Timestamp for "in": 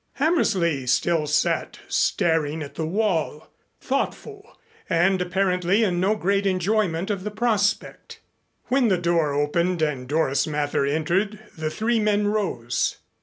5.83-5.99